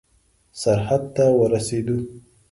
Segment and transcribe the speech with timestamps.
[0.61, 1.97] سرحد ته ورسېدو.